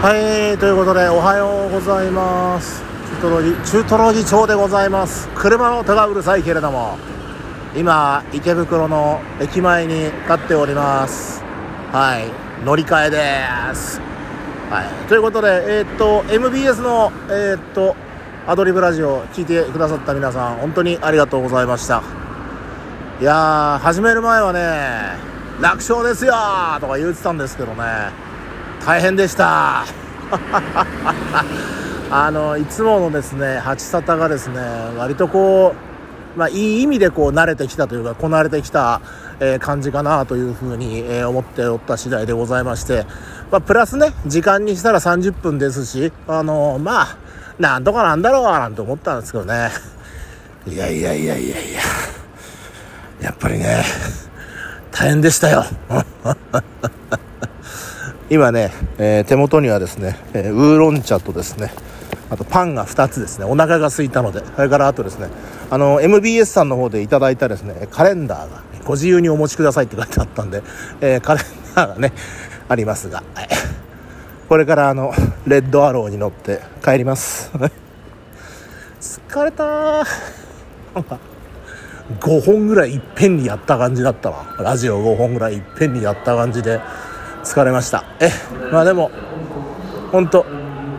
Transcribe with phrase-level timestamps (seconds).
[0.00, 0.14] は
[0.54, 2.84] いということでおはようございます。
[3.20, 5.28] 中トロジ中トロジ町でございます。
[5.34, 6.96] 車の音がうるさいけれども
[7.76, 11.42] 今池袋の駅前に立っております。
[11.90, 12.30] はい
[12.64, 14.00] 乗り換えです。
[14.70, 17.96] はいということでえー、っと MBS のえー、っと
[18.46, 22.04] アドリブラジオ聞いてくださった皆さん本当にありがとうございました。
[23.20, 25.18] いやー始める前はね
[25.60, 26.34] 楽勝ですよ
[26.80, 28.28] とか言ってたんですけどね。
[28.84, 29.84] 大変でした。
[32.10, 34.60] あのいつものですね八沙がですね
[34.96, 35.74] 割とこ
[36.36, 39.02] う、まあ、いい意味でこう慣れてきたというかこなれてきた、
[39.40, 43.04] えー、感じかなというふうに、えー、思っておった次第でございまして、
[43.50, 47.16] まあ、プラスね時間にしたら30分ですしあのまあ
[47.58, 49.70] なんとかなんだろうなんて思ったんですけどね。
[50.66, 51.80] いやいやいやいやいや
[53.22, 53.82] やっぱりね
[54.92, 55.64] 大変でしたよ。
[58.30, 61.72] 今ね、えー、手元にはですね、えー、ウーロン茶とですね
[62.28, 65.28] あとパンが2つですねお腹が空いたのでそれからあとですね
[65.70, 70.62] あの MBS さんの方でいただいたですねカレンダーがご自由にお持ちくださいって書いてあったんで、
[71.00, 71.44] えー、カレン
[71.74, 72.12] ダーがね
[72.68, 73.48] ありますが、はい、
[74.46, 75.12] これからあの
[75.46, 77.50] レッドアローに乗って帰ります。
[79.00, 80.04] 疲れた
[82.20, 84.56] 5本ぐらいいっぺんにやった感じだったわ。
[84.58, 86.80] ラジオ5本ぐらいいっぺんにやった感じで。
[87.48, 88.04] 疲れました。
[88.20, 88.30] え
[88.70, 89.10] まあでも
[90.12, 90.44] 本当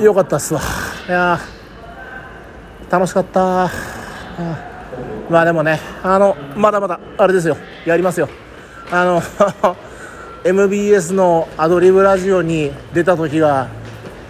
[0.00, 0.60] 良かったっすわ。
[1.08, 1.40] いや
[2.88, 3.68] 楽しかった
[5.28, 7.56] まあでもねあのまだまだあれですよ。
[7.84, 8.28] やりますよ。
[8.92, 9.22] あの
[10.46, 13.66] MBS のアドリブラジオに出た時が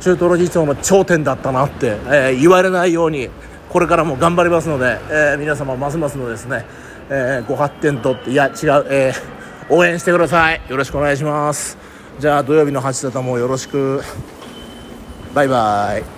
[0.00, 3.28] 中トロ議長の頂点だったなって、えー、言われないように
[3.70, 6.64] これからも頑張りますので、えー、皆様ますますのですね、
[7.10, 9.12] えー、ご発展といや違う、え
[9.68, 10.60] 応援してください。
[10.68, 11.93] よろしくお願いします。
[12.18, 14.00] じゃあ土曜日の8だともよろしく。
[15.34, 16.13] バイバイ。